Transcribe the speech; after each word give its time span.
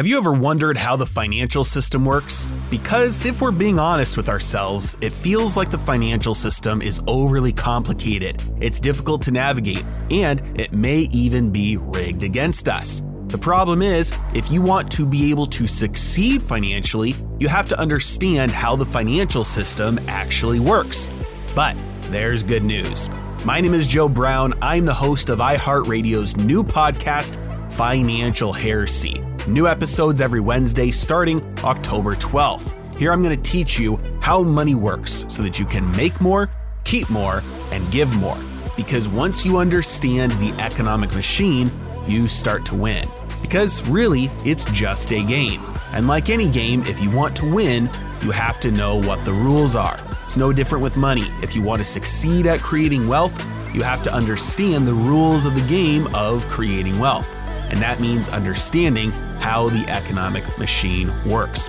Have 0.00 0.06
you 0.06 0.16
ever 0.16 0.32
wondered 0.32 0.78
how 0.78 0.96
the 0.96 1.04
financial 1.04 1.62
system 1.62 2.06
works? 2.06 2.50
Because 2.70 3.26
if 3.26 3.42
we're 3.42 3.50
being 3.50 3.78
honest 3.78 4.16
with 4.16 4.30
ourselves, 4.30 4.96
it 5.02 5.12
feels 5.12 5.58
like 5.58 5.70
the 5.70 5.76
financial 5.76 6.32
system 6.32 6.80
is 6.80 7.02
overly 7.06 7.52
complicated, 7.52 8.42
it's 8.62 8.80
difficult 8.80 9.20
to 9.20 9.30
navigate, 9.30 9.84
and 10.10 10.40
it 10.58 10.72
may 10.72 11.00
even 11.12 11.50
be 11.50 11.76
rigged 11.76 12.22
against 12.22 12.66
us. 12.66 13.02
The 13.26 13.36
problem 13.36 13.82
is, 13.82 14.10
if 14.32 14.50
you 14.50 14.62
want 14.62 14.90
to 14.92 15.04
be 15.04 15.30
able 15.30 15.44
to 15.48 15.66
succeed 15.66 16.40
financially, 16.40 17.14
you 17.38 17.48
have 17.48 17.68
to 17.68 17.78
understand 17.78 18.52
how 18.52 18.76
the 18.76 18.86
financial 18.86 19.44
system 19.44 20.00
actually 20.08 20.60
works. 20.60 21.10
But 21.54 21.76
there's 22.04 22.42
good 22.42 22.62
news. 22.64 23.10
My 23.44 23.60
name 23.60 23.74
is 23.74 23.86
Joe 23.86 24.08
Brown. 24.08 24.54
I'm 24.62 24.86
the 24.86 24.94
host 24.94 25.28
of 25.28 25.40
iHeartRadio's 25.40 26.38
new 26.38 26.64
podcast, 26.64 27.36
Financial 27.74 28.54
Heresy. 28.54 29.22
New 29.48 29.66
episodes 29.66 30.20
every 30.20 30.40
Wednesday 30.40 30.90
starting 30.90 31.42
October 31.64 32.14
12th. 32.14 32.74
Here 32.96 33.10
I'm 33.10 33.22
going 33.22 33.34
to 33.34 33.50
teach 33.50 33.78
you 33.78 33.98
how 34.20 34.42
money 34.42 34.74
works 34.74 35.24
so 35.28 35.42
that 35.42 35.58
you 35.58 35.64
can 35.64 35.90
make 35.96 36.20
more, 36.20 36.50
keep 36.84 37.08
more, 37.08 37.42
and 37.72 37.90
give 37.90 38.14
more. 38.16 38.36
Because 38.76 39.08
once 39.08 39.44
you 39.44 39.56
understand 39.56 40.32
the 40.32 40.52
economic 40.60 41.14
machine, 41.14 41.70
you 42.06 42.28
start 42.28 42.66
to 42.66 42.74
win. 42.74 43.08
Because 43.40 43.82
really, 43.88 44.30
it's 44.44 44.64
just 44.72 45.10
a 45.10 45.22
game. 45.22 45.62
And 45.94 46.06
like 46.06 46.28
any 46.28 46.48
game, 46.48 46.82
if 46.82 47.00
you 47.00 47.08
want 47.10 47.34
to 47.36 47.46
win, 47.46 47.88
you 48.22 48.32
have 48.32 48.60
to 48.60 48.70
know 48.70 48.96
what 48.96 49.24
the 49.24 49.32
rules 49.32 49.74
are. 49.74 49.98
It's 50.24 50.36
no 50.36 50.52
different 50.52 50.84
with 50.84 50.98
money. 50.98 51.24
If 51.42 51.56
you 51.56 51.62
want 51.62 51.80
to 51.80 51.86
succeed 51.86 52.46
at 52.46 52.60
creating 52.60 53.08
wealth, 53.08 53.34
you 53.74 53.82
have 53.82 54.02
to 54.02 54.12
understand 54.12 54.86
the 54.86 54.92
rules 54.92 55.46
of 55.46 55.54
the 55.54 55.66
game 55.66 56.14
of 56.14 56.46
creating 56.48 56.98
wealth 56.98 57.26
and 57.70 57.80
that 57.80 58.00
means 58.00 58.28
understanding 58.28 59.10
how 59.40 59.68
the 59.68 59.88
economic 59.88 60.58
machine 60.58 61.12
works. 61.28 61.68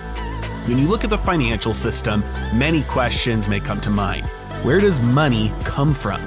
When 0.66 0.78
you 0.78 0.88
look 0.88 1.04
at 1.04 1.10
the 1.10 1.18
financial 1.18 1.74
system, 1.74 2.22
many 2.54 2.84
questions 2.84 3.48
may 3.48 3.60
come 3.60 3.82
to 3.82 3.90
mind. 3.90 4.26
Where 4.64 4.80
does 4.80 5.00
money 5.00 5.52
come 5.64 5.94
from? 5.94 6.22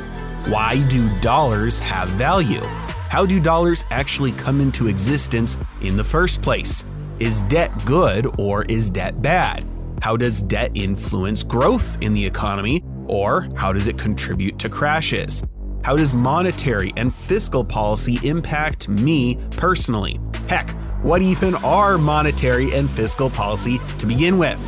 Why 0.50 0.82
do 0.88 1.08
dollars 1.20 1.78
have 1.78 2.08
value? 2.10 2.60
How 3.08 3.24
do 3.24 3.38
dollars 3.38 3.84
actually 3.90 4.32
come 4.32 4.60
into 4.60 4.88
existence 4.88 5.56
in 5.82 5.96
the 5.96 6.02
first 6.02 6.42
place? 6.42 6.84
Is 7.20 7.44
debt 7.44 7.70
good 7.84 8.26
or 8.40 8.64
is 8.64 8.90
debt 8.90 9.22
bad? 9.22 9.64
How 10.02 10.16
does 10.16 10.42
debt 10.42 10.72
influence 10.74 11.42
growth 11.42 11.96
in 12.00 12.12
the 12.12 12.26
economy 12.26 12.82
or 13.06 13.48
how 13.54 13.72
does 13.72 13.86
it 13.86 13.96
contribute 13.96 14.58
to 14.58 14.68
crashes? 14.68 15.42
How 15.84 15.94
does 15.94 16.14
monetary 16.14 16.94
and 16.96 17.14
fiscal 17.14 17.62
policy 17.62 18.18
impact 18.26 18.88
me 18.88 19.38
personally? 19.50 20.18
Heck, 20.48 20.70
what 21.02 21.20
even 21.20 21.56
are 21.56 21.98
monetary 21.98 22.72
and 22.72 22.88
fiscal 22.88 23.28
policy 23.28 23.78
to 23.98 24.06
begin 24.06 24.38
with? 24.38 24.58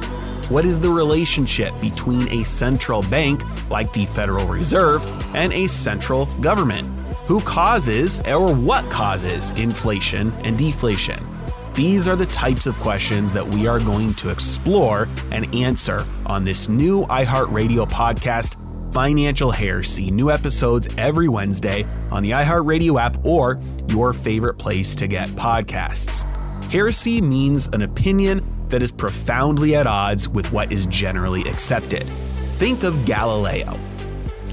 What 0.51 0.67
is 0.67 0.79
the 0.79 0.91
relationship 0.91 1.73
between 1.81 2.29
a 2.29 2.45
central 2.45 3.01
bank, 3.05 3.41
like 3.71 3.95
the 3.95 4.05
Federal 4.05 4.47
Reserve, 4.47 5.07
and 5.35 5.55
a 5.55 5.69
central 5.69 6.27
government? 6.43 6.87
Who 7.25 7.41
causes 7.41 8.21
or 8.21 8.55
what 8.55 8.85
causes 8.91 9.53
inflation 9.53 10.31
and 10.45 10.59
deflation? 10.59 11.19
These 11.73 12.09
are 12.09 12.17
the 12.17 12.27
types 12.27 12.67
of 12.67 12.75
questions 12.81 13.33
that 13.33 13.47
we 13.47 13.67
are 13.67 13.81
going 13.81 14.13
to 14.15 14.29
explore 14.29 15.09
and 15.31 15.53
answer 15.55 16.07
on 16.27 16.45
this 16.45 16.69
new 16.69 17.07
iHeartRadio 17.07 17.89
podcast 17.89 18.57
Financial 18.97 19.51
Heresy 19.51 20.11
New 20.11 20.31
episodes 20.31 20.89
every 20.97 21.29
Wednesday 21.29 21.85
on 22.11 22.23
the 22.23 22.31
iHeartRadio 22.31 22.99
app 22.99 23.27
or 23.27 23.61
your 23.89 24.15
favorite 24.15 24.55
place 24.55 24.95
to 24.95 25.07
get 25.07 25.29
podcasts. 25.33 26.23
Heresy 26.71 27.21
means 27.21 27.67
an 27.75 27.83
opinion 27.83 28.43
that 28.71 28.83
is 28.83 28.91
profoundly 28.91 29.77
at 29.77 29.87
odds 29.87 30.31
with 30.31 30.51
what 30.51 30.73
is 30.73 30.87
generally 30.87 31.43
accepted. 31.43 32.05
Think 32.57 32.85
of 32.85 33.05
Galileo. 33.05 33.79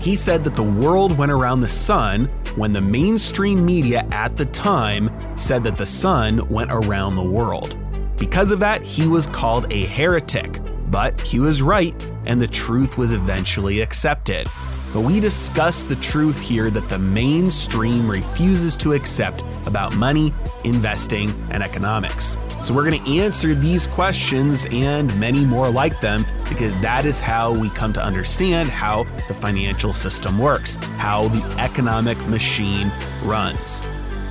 He 0.01 0.13
said 0.17 0.43
that 0.43 0.57
the 0.57 0.61
world 0.61 1.17
went 1.17 1.31
around 1.31 1.61
the 1.61 1.69
sun 1.69 2.25
when 2.57 2.73
the 2.73 2.81
mainstream 2.81 3.65
media 3.65 4.05
at 4.11 4.35
the 4.35 4.47
time 4.47 5.09
said 5.37 5.63
that 5.63 5.77
the 5.77 5.85
sun 5.85 6.45
went 6.49 6.69
around 6.69 7.15
the 7.15 7.23
world. 7.23 7.77
Because 8.17 8.51
of 8.51 8.59
that, 8.59 8.83
he 8.83 9.07
was 9.07 9.25
called 9.25 9.71
a 9.71 9.85
heretic, 9.85 10.59
but 10.93 11.19
he 11.21 11.39
was 11.39 11.63
right 11.63 11.95
and 12.27 12.39
the 12.39 12.47
truth 12.47 12.99
was 12.99 13.13
eventually 13.13 13.81
accepted. 13.81 14.47
But 14.93 15.01
we 15.01 15.19
discuss 15.19 15.81
the 15.81 15.95
truth 15.95 16.39
here 16.39 16.69
that 16.69 16.87
the 16.87 16.99
mainstream 16.99 18.07
refuses 18.07 18.77
to 18.77 18.93
accept 18.93 19.43
about 19.65 19.95
money, 19.95 20.31
investing, 20.63 21.33
and 21.49 21.63
economics. 21.63 22.37
So 22.63 22.75
we're 22.75 22.87
going 22.87 23.03
to 23.03 23.19
answer 23.19 23.55
these 23.55 23.87
questions 23.87 24.67
and 24.71 25.19
many 25.19 25.43
more 25.43 25.67
like 25.67 25.99
them 25.99 26.25
because 26.47 26.79
that 26.81 27.05
is 27.05 27.19
how 27.19 27.51
we 27.51 27.71
come 27.71 27.91
to 27.93 28.03
understand 28.03 28.69
how 28.69 29.05
the 29.27 29.33
financial 29.33 29.93
system 29.93 30.37
works, 30.37 30.75
how 30.97 31.27
the 31.27 31.43
economic 31.59 32.19
machine 32.27 32.91
runs. 33.23 33.81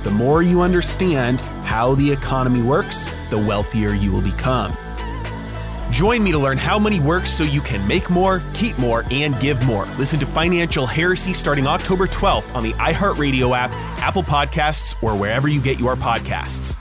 The 0.03 0.11
more 0.11 0.41
you 0.41 0.61
understand 0.61 1.41
how 1.65 1.95
the 1.95 2.09
economy 2.09 2.61
works, 2.61 3.05
the 3.29 3.37
wealthier 3.37 3.93
you 3.93 4.13
will 4.13 4.21
become. 4.21 4.77
Join 5.93 6.23
me 6.23 6.31
to 6.31 6.39
learn 6.39 6.57
how 6.57 6.79
money 6.79 6.99
works 6.99 7.31
so 7.31 7.43
you 7.43 7.61
can 7.61 7.87
make 7.87 8.09
more, 8.09 8.41
keep 8.55 8.79
more, 8.79 9.05
and 9.11 9.39
give 9.39 9.63
more. 9.63 9.85
Listen 9.99 10.19
to 10.21 10.25
Financial 10.25 10.87
Heresy 10.87 11.35
starting 11.35 11.67
October 11.67 12.07
12th 12.07 12.51
on 12.55 12.63
the 12.63 12.73
iHeartRadio 12.73 13.55
app, 13.55 13.69
Apple 14.01 14.23
Podcasts, 14.23 14.95
or 15.03 15.15
wherever 15.15 15.47
you 15.47 15.61
get 15.61 15.79
your 15.79 15.95
podcasts. 15.95 16.77